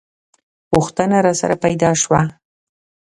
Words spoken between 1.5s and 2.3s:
پیدا شوه.